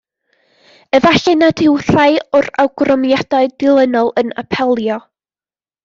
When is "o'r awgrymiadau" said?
2.39-3.55